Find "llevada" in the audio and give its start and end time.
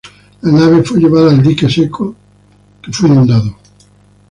0.99-1.29